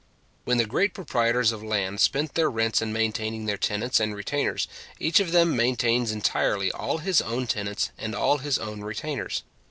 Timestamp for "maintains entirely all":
5.55-6.97